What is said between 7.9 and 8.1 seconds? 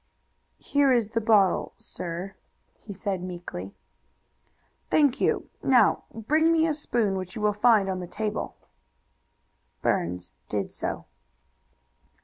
the